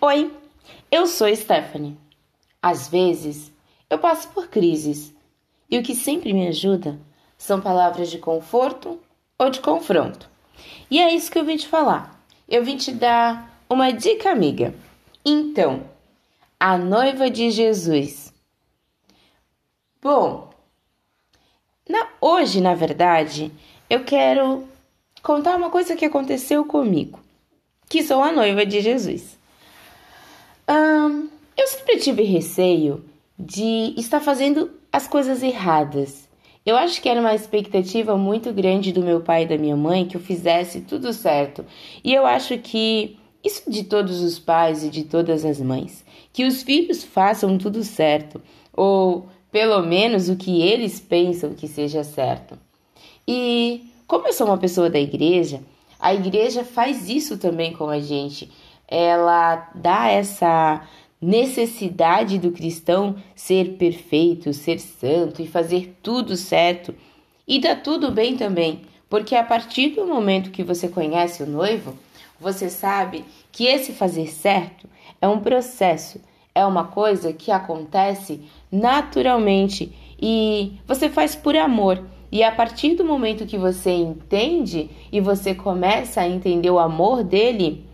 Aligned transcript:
Oi, 0.00 0.32
eu 0.92 1.08
sou 1.08 1.34
Stephanie. 1.34 1.98
Às 2.62 2.86
vezes 2.86 3.50
eu 3.90 3.98
passo 3.98 4.28
por 4.28 4.46
crises 4.46 5.12
e 5.68 5.76
o 5.76 5.82
que 5.82 5.92
sempre 5.92 6.32
me 6.32 6.46
ajuda 6.46 6.96
são 7.36 7.60
palavras 7.60 8.08
de 8.08 8.18
conforto 8.18 9.00
ou 9.36 9.50
de 9.50 9.58
confronto. 9.58 10.30
E 10.88 11.00
é 11.00 11.12
isso 11.12 11.32
que 11.32 11.36
eu 11.36 11.44
vim 11.44 11.56
te 11.56 11.66
falar. 11.66 12.24
Eu 12.48 12.64
vim 12.64 12.76
te 12.76 12.92
dar 12.92 13.60
uma 13.68 13.90
dica 13.90 14.30
amiga. 14.30 14.72
Então, 15.24 15.82
a 16.60 16.78
noiva 16.78 17.28
de 17.28 17.50
Jesus. 17.50 18.32
Bom, 20.00 20.48
na, 21.88 22.06
hoje, 22.20 22.60
na 22.60 22.76
verdade, 22.76 23.50
eu 23.90 24.04
quero 24.04 24.64
contar 25.24 25.56
uma 25.56 25.70
coisa 25.70 25.96
que 25.96 26.04
aconteceu 26.04 26.64
comigo, 26.64 27.18
que 27.88 28.04
sou 28.04 28.22
a 28.22 28.30
noiva 28.30 28.64
de 28.64 28.80
Jesus. 28.80 29.37
Eu 31.56 31.66
sempre 31.66 31.98
tive 31.98 32.22
receio 32.22 33.04
de 33.38 33.94
estar 33.96 34.20
fazendo 34.20 34.70
as 34.92 35.06
coisas 35.06 35.42
erradas. 35.42 36.28
Eu 36.64 36.76
acho 36.76 37.00
que 37.00 37.08
era 37.08 37.20
uma 37.20 37.34
expectativa 37.34 38.16
muito 38.16 38.52
grande 38.52 38.92
do 38.92 39.02
meu 39.02 39.20
pai 39.20 39.44
e 39.44 39.46
da 39.46 39.56
minha 39.56 39.76
mãe 39.76 40.06
que 40.06 40.16
eu 40.16 40.20
fizesse 40.20 40.82
tudo 40.82 41.12
certo. 41.12 41.64
E 42.04 42.12
eu 42.12 42.26
acho 42.26 42.58
que 42.58 43.16
isso 43.44 43.70
de 43.70 43.84
todos 43.84 44.20
os 44.20 44.38
pais 44.38 44.84
e 44.84 44.90
de 44.90 45.04
todas 45.04 45.44
as 45.44 45.60
mães, 45.60 46.04
que 46.32 46.44
os 46.44 46.62
filhos 46.62 47.04
façam 47.04 47.56
tudo 47.56 47.82
certo, 47.82 48.42
ou 48.74 49.28
pelo 49.50 49.80
menos 49.82 50.28
o 50.28 50.36
que 50.36 50.60
eles 50.60 51.00
pensam 51.00 51.54
que 51.54 51.66
seja 51.66 52.04
certo. 52.04 52.58
E 53.26 53.84
como 54.06 54.26
eu 54.26 54.32
sou 54.32 54.46
uma 54.46 54.58
pessoa 54.58 54.90
da 54.90 54.98
igreja, 54.98 55.62
a 55.98 56.14
igreja 56.14 56.64
faz 56.64 57.08
isso 57.08 57.38
também 57.38 57.72
com 57.72 57.88
a 57.88 58.00
gente. 58.00 58.50
Ela 58.86 59.70
dá 59.74 60.08
essa 60.08 60.82
necessidade 61.20 62.38
do 62.38 62.52
cristão 62.52 63.16
ser 63.34 63.76
perfeito, 63.76 64.52
ser 64.52 64.78
santo 64.78 65.42
e 65.42 65.46
fazer 65.46 65.96
tudo 66.02 66.36
certo. 66.36 66.94
E 67.46 67.58
dá 67.58 67.74
tudo 67.74 68.10
bem 68.10 68.36
também, 68.36 68.82
porque 69.08 69.34
a 69.34 69.42
partir 69.42 69.90
do 69.90 70.06
momento 70.06 70.50
que 70.50 70.62
você 70.62 70.88
conhece 70.88 71.42
o 71.42 71.46
noivo, 71.46 71.96
você 72.40 72.70
sabe 72.70 73.24
que 73.50 73.66
esse 73.66 73.92
fazer 73.92 74.28
certo 74.28 74.88
é 75.20 75.26
um 75.26 75.40
processo, 75.40 76.20
é 76.54 76.64
uma 76.64 76.84
coisa 76.84 77.32
que 77.32 77.50
acontece 77.50 78.40
naturalmente 78.70 79.92
e 80.20 80.72
você 80.86 81.08
faz 81.08 81.34
por 81.34 81.56
amor. 81.56 82.04
E 82.30 82.42
a 82.42 82.52
partir 82.52 82.94
do 82.94 83.04
momento 83.04 83.46
que 83.46 83.56
você 83.56 83.90
entende 83.90 84.90
e 85.10 85.20
você 85.20 85.54
começa 85.54 86.20
a 86.20 86.28
entender 86.28 86.70
o 86.70 86.78
amor 86.78 87.24
dele, 87.24 87.84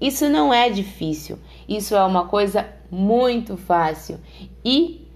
isso 0.00 0.28
não 0.28 0.52
é 0.52 0.68
difícil, 0.68 1.38
isso 1.68 1.94
é 1.94 2.04
uma 2.04 2.26
coisa 2.26 2.66
muito 2.90 3.56
fácil. 3.56 4.18
E 4.64 5.06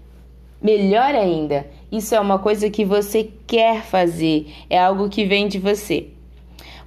melhor 0.61 1.15
ainda, 1.15 1.67
isso 1.91 2.13
é 2.13 2.19
uma 2.19 2.39
coisa 2.39 2.69
que 2.69 2.83
você 2.83 3.31
quer 3.47 3.83
fazer, 3.83 4.53
é 4.69 4.79
algo 4.79 5.09
que 5.09 5.25
vem 5.25 5.47
de 5.47 5.59
você. 5.59 6.07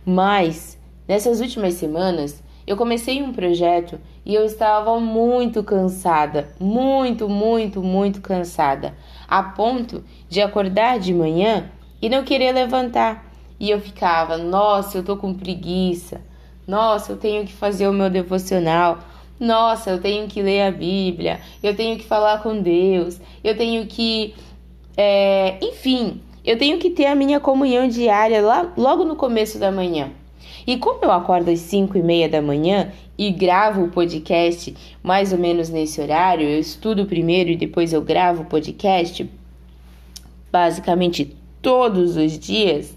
Mas 0.05 0.79
nessas 1.07 1.41
últimas 1.41 1.75
semanas, 1.75 2.43
eu 2.67 2.77
comecei 2.77 3.23
um 3.23 3.33
projeto 3.33 3.99
e 4.25 4.35
eu 4.35 4.45
estava 4.45 4.99
muito 5.01 5.63
cansada, 5.65 6.49
muito, 6.61 7.29
muito, 7.29 7.83
muito 7.83 8.21
cansada, 8.21 8.95
a 9.27 9.43
ponto 9.43 10.05
de 10.29 10.41
acordar 10.41 10.99
de 10.99 11.13
manhã 11.13 11.71
e 12.01 12.09
não 12.09 12.23
querer 12.23 12.53
levantar. 12.53 13.33
E 13.59 13.71
eu 13.71 13.81
ficava, 13.81 14.37
nossa, 14.37 14.99
eu 14.99 15.05
tô 15.05 15.17
com 15.17 15.33
preguiça. 15.35 16.21
Nossa, 16.67 17.13
eu 17.13 17.17
tenho 17.17 17.45
que 17.45 17.53
fazer 17.53 17.89
o 17.89 17.93
meu 17.93 18.11
devocional. 18.11 18.99
Nossa, 19.43 19.91
eu 19.91 20.01
tenho 20.01 20.29
que 20.29 20.41
ler 20.41 20.63
a 20.63 20.71
Bíblia. 20.71 21.41
Eu 21.61 21.75
tenho 21.75 21.99
que 21.99 22.05
falar 22.05 22.41
com 22.45 22.63
Deus. 22.63 23.21
Eu 23.43 23.57
tenho 23.57 23.85
que. 23.87 24.37
É, 24.97 25.59
enfim, 25.61 26.21
eu 26.45 26.57
tenho 26.57 26.79
que 26.79 26.91
ter 26.91 27.07
a 27.07 27.15
minha 27.17 27.41
comunhão 27.41 27.89
diária 27.89 28.41
lá, 28.41 28.73
logo 28.77 29.05
no 29.05 29.17
começo 29.17 29.59
da 29.59 29.73
manhã. 29.73 30.11
E 30.65 30.77
como 30.77 31.01
eu 31.03 31.11
acordo 31.11 31.51
às 31.51 31.59
5 31.59 31.99
e 31.99 32.03
meia 32.05 32.29
da 32.29 32.41
manhã 32.41 32.93
e 33.19 33.33
gravo 33.33 33.83
o 33.83 33.89
podcast 33.89 34.77
mais 35.03 35.33
ou 35.33 35.39
menos 35.41 35.69
nesse 35.69 36.01
horário, 36.01 36.47
eu 36.47 36.61
estudo 36.61 37.05
primeiro 37.05 37.51
e 37.51 37.57
depois 37.57 37.93
eu 37.93 38.01
gravo 38.01 38.43
o 38.43 38.47
podcast, 38.47 39.29
basicamente 40.53 41.37
todos 41.61 42.17
os 42.17 42.39
dias, 42.39 42.97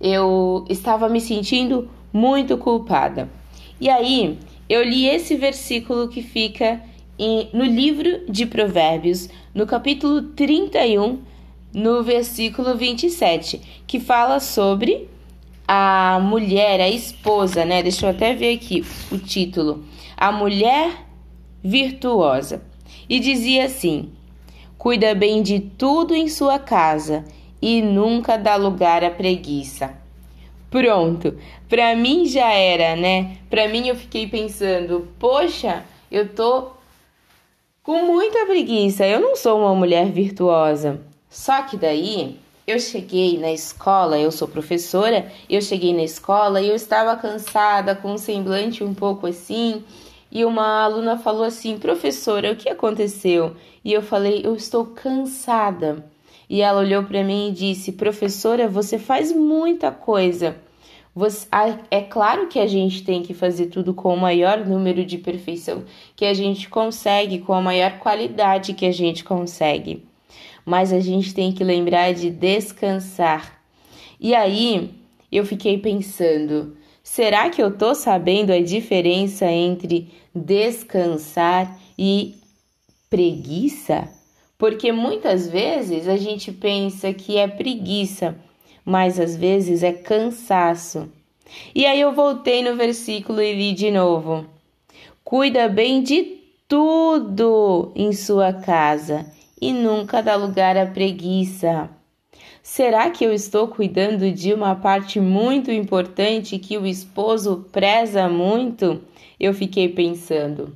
eu 0.00 0.64
estava 0.68 1.08
me 1.08 1.20
sentindo 1.20 1.88
muito 2.12 2.58
culpada. 2.58 3.28
E 3.80 3.88
aí 3.88 4.38
eu 4.72 4.82
li 4.82 5.06
esse 5.06 5.36
versículo 5.36 6.08
que 6.08 6.22
fica 6.22 6.80
em, 7.18 7.50
no 7.52 7.62
livro 7.62 8.24
de 8.26 8.46
Provérbios, 8.46 9.28
no 9.54 9.66
capítulo 9.66 10.22
31, 10.22 11.20
no 11.74 12.02
versículo 12.02 12.74
27, 12.74 13.60
que 13.86 14.00
fala 14.00 14.40
sobre 14.40 15.10
a 15.68 16.18
mulher, 16.22 16.80
a 16.80 16.88
esposa, 16.88 17.66
né? 17.66 17.82
Deixa 17.82 18.06
eu 18.06 18.10
até 18.10 18.32
ver 18.32 18.54
aqui 18.54 18.82
o 19.10 19.18
título. 19.18 19.84
A 20.16 20.32
mulher 20.32 21.04
virtuosa. 21.62 22.62
E 23.06 23.20
dizia 23.20 23.66
assim: 23.66 24.08
Cuida 24.78 25.14
bem 25.14 25.42
de 25.42 25.60
tudo 25.60 26.14
em 26.14 26.28
sua 26.28 26.58
casa 26.58 27.26
e 27.60 27.82
nunca 27.82 28.38
dá 28.38 28.56
lugar 28.56 29.04
à 29.04 29.10
preguiça. 29.10 30.01
Pronto, 30.72 31.38
pra 31.68 31.94
mim 31.94 32.24
já 32.24 32.50
era, 32.50 32.96
né? 32.96 33.36
Pra 33.50 33.68
mim 33.68 33.88
eu 33.88 33.94
fiquei 33.94 34.26
pensando, 34.26 35.06
poxa, 35.18 35.84
eu 36.10 36.30
tô 36.30 36.70
com 37.82 38.06
muita 38.06 38.46
preguiça, 38.46 39.06
eu 39.06 39.20
não 39.20 39.36
sou 39.36 39.60
uma 39.60 39.74
mulher 39.74 40.06
virtuosa. 40.10 40.98
Só 41.28 41.60
que 41.60 41.76
daí 41.76 42.38
eu 42.66 42.80
cheguei 42.80 43.38
na 43.38 43.52
escola, 43.52 44.18
eu 44.18 44.32
sou 44.32 44.48
professora, 44.48 45.30
eu 45.46 45.60
cheguei 45.60 45.92
na 45.92 46.04
escola 46.04 46.58
e 46.62 46.70
eu 46.70 46.74
estava 46.74 47.14
cansada, 47.16 47.94
com 47.94 48.14
um 48.14 48.18
semblante 48.18 48.82
um 48.82 48.94
pouco 48.94 49.26
assim, 49.26 49.84
e 50.30 50.42
uma 50.42 50.82
aluna 50.82 51.18
falou 51.18 51.44
assim: 51.44 51.78
"Professora, 51.78 52.50
o 52.50 52.56
que 52.56 52.70
aconteceu?" 52.70 53.54
E 53.84 53.92
eu 53.92 54.00
falei: 54.00 54.40
"Eu 54.42 54.54
estou 54.54 54.86
cansada". 54.86 56.02
E 56.52 56.60
ela 56.60 56.80
olhou 56.80 57.02
para 57.04 57.24
mim 57.24 57.48
e 57.48 57.52
disse: 57.52 57.92
"Professora, 57.92 58.68
você 58.68 58.98
faz 58.98 59.32
muita 59.32 59.90
coisa. 59.90 60.56
Você, 61.14 61.46
é 61.90 62.02
claro 62.02 62.46
que 62.48 62.58
a 62.58 62.66
gente 62.66 63.04
tem 63.04 63.22
que 63.22 63.34
fazer 63.34 63.66
tudo 63.66 63.94
com 63.94 64.14
o 64.14 64.20
maior 64.20 64.64
número 64.66 65.04
de 65.04 65.18
perfeição 65.18 65.84
que 66.16 66.26
a 66.26 66.34
gente 66.34 66.68
consegue, 66.68 67.38
com 67.38 67.54
a 67.54 67.60
maior 67.60 67.98
qualidade 67.98 68.74
que 68.74 68.86
a 68.86 68.92
gente 68.92 69.24
consegue." 69.24 70.04
mas 70.64 70.92
a 70.92 71.00
gente 71.00 71.34
tem 71.34 71.52
que 71.52 71.64
lembrar 71.64 72.14
de 72.14 72.30
descansar. 72.30 73.60
E 74.20 74.34
aí 74.34 74.90
eu 75.30 75.44
fiquei 75.44 75.78
pensando: 75.78 76.76
será 77.02 77.50
que 77.50 77.62
eu 77.62 77.76
tô 77.76 77.94
sabendo 77.94 78.52
a 78.52 78.62
diferença 78.62 79.46
entre 79.50 80.12
descansar 80.34 81.78
e 81.98 82.36
preguiça? 83.10 84.21
Porque 84.62 84.92
muitas 84.92 85.48
vezes 85.48 86.06
a 86.06 86.16
gente 86.16 86.52
pensa 86.52 87.12
que 87.12 87.36
é 87.36 87.48
preguiça, 87.48 88.36
mas 88.84 89.18
às 89.18 89.34
vezes 89.34 89.82
é 89.82 89.92
cansaço. 89.92 91.10
E 91.74 91.84
aí 91.84 92.00
eu 92.00 92.12
voltei 92.12 92.62
no 92.62 92.76
versículo 92.76 93.42
e 93.42 93.52
li 93.52 93.72
de 93.72 93.90
novo: 93.90 94.46
Cuida 95.24 95.68
bem 95.68 96.00
de 96.00 96.38
tudo 96.68 97.90
em 97.96 98.12
sua 98.12 98.52
casa 98.52 99.26
e 99.60 99.72
nunca 99.72 100.22
dá 100.22 100.36
lugar 100.36 100.76
à 100.76 100.86
preguiça. 100.86 101.90
Será 102.62 103.10
que 103.10 103.24
eu 103.24 103.32
estou 103.32 103.66
cuidando 103.66 104.30
de 104.30 104.54
uma 104.54 104.76
parte 104.76 105.18
muito 105.18 105.72
importante 105.72 106.56
que 106.60 106.78
o 106.78 106.86
esposo 106.86 107.66
preza 107.72 108.28
muito? 108.28 109.02
Eu 109.40 109.52
fiquei 109.54 109.88
pensando. 109.88 110.72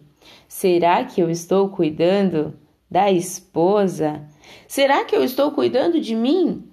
Será 0.49 1.05
que 1.05 1.21
eu 1.21 1.31
estou 1.31 1.69
cuidando 1.69 2.53
da 2.97 3.13
esposa? 3.13 4.23
Será 4.67 5.05
que 5.05 5.15
eu 5.15 5.23
estou 5.23 5.51
cuidando 5.51 6.01
de 6.01 6.15
mim? 6.15 6.65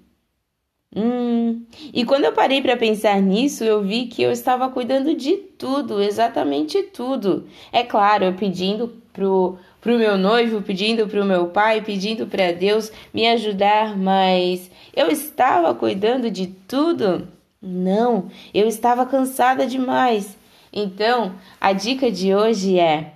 Hum. 0.95 1.65
E 1.93 2.05
quando 2.05 2.23
eu 2.23 2.31
parei 2.31 2.61
para 2.61 2.77
pensar 2.77 3.21
nisso, 3.21 3.61
eu 3.65 3.83
vi 3.83 4.05
que 4.05 4.23
eu 4.23 4.31
estava 4.31 4.69
cuidando 4.69 5.13
de 5.13 5.35
tudo, 5.35 6.01
exatamente 6.01 6.81
tudo. 6.81 7.45
É 7.73 7.83
claro, 7.83 8.23
eu 8.23 8.33
pedindo 8.35 8.87
pro 9.11 9.57
pro 9.81 9.97
meu 9.99 10.17
noivo, 10.17 10.61
pedindo 10.61 11.09
pro 11.09 11.25
meu 11.25 11.47
pai, 11.47 11.81
pedindo 11.81 12.25
para 12.25 12.53
Deus 12.53 12.89
me 13.13 13.27
ajudar, 13.27 13.97
mas 13.97 14.71
eu 14.95 15.09
estava 15.09 15.75
cuidando 15.75 16.31
de 16.31 16.47
tudo? 16.47 17.27
Não, 17.61 18.29
eu 18.53 18.65
estava 18.65 19.05
cansada 19.05 19.67
demais. 19.67 20.37
Então, 20.71 21.35
a 21.59 21.73
dica 21.73 22.09
de 22.09 22.33
hoje 22.33 22.79
é: 22.79 23.11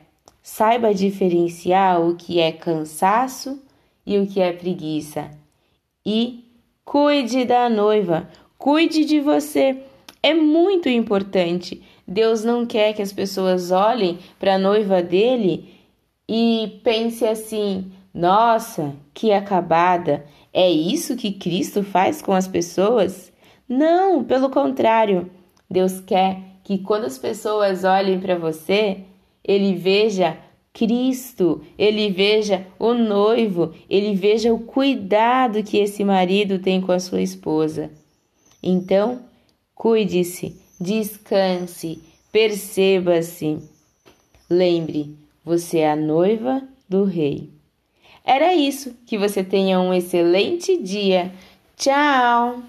saiba 0.47 0.93
diferenciar 0.93 2.01
o 2.01 2.15
que 2.15 2.39
é 2.39 2.53
cansaço 2.53 3.61
e 4.05 4.17
o 4.17 4.25
que 4.25 4.39
é 4.39 4.53
preguiça. 4.53 5.29
E 6.05 6.45
cuide 6.85 7.43
da 7.43 7.69
noiva, 7.69 8.29
cuide 8.57 9.03
de 9.03 9.19
você. 9.19 9.83
É 10.23 10.33
muito 10.33 10.87
importante 10.87 11.83
Deus 12.07 12.45
não 12.45 12.65
quer 12.65 12.93
que 12.93 13.01
as 13.01 13.11
pessoas 13.11 13.71
olhem 13.71 14.19
para 14.39 14.55
a 14.55 14.57
noiva 14.57 15.03
dele 15.03 15.75
e 16.29 16.79
pense 16.81 17.25
assim: 17.25 17.91
nossa, 18.13 18.95
que 19.13 19.33
acabada! 19.33 20.25
É 20.53 20.71
isso 20.71 21.17
que 21.17 21.33
Cristo 21.33 21.83
faz 21.83 22.21
com 22.21 22.31
as 22.31 22.47
pessoas? 22.47 23.33
Não, 23.67 24.23
pelo 24.23 24.49
contrário. 24.49 25.29
Deus 25.69 25.99
quer 25.99 26.39
que 26.63 26.77
quando 26.77 27.03
as 27.03 27.17
pessoas 27.17 27.83
olhem 27.83 28.17
para 28.17 28.37
você, 28.37 29.03
ele 29.47 29.73
veja 29.75 30.37
Cristo, 30.73 31.61
ele 31.77 32.11
veja 32.11 32.67
o 32.77 32.93
noivo, 32.93 33.73
ele 33.89 34.13
veja 34.13 34.53
o 34.53 34.59
cuidado 34.59 35.63
que 35.63 35.77
esse 35.77 36.03
marido 36.03 36.59
tem 36.59 36.81
com 36.81 36.91
a 36.91 36.99
sua 36.99 37.21
esposa. 37.21 37.89
Então, 38.61 39.21
cuide-se, 39.73 40.55
descanse, 40.79 41.99
perceba-se. 42.31 43.57
Lembre, 44.49 45.15
você 45.43 45.79
é 45.79 45.91
a 45.91 45.95
noiva 45.95 46.61
do 46.87 47.03
rei. 47.05 47.49
Era 48.27 48.53
isso. 48.53 48.93
Que 49.05 49.17
você 49.17 49.41
tenha 49.41 49.79
um 49.79 49.93
excelente 49.93 50.77
dia. 50.77 51.31
Tchau! 51.77 52.61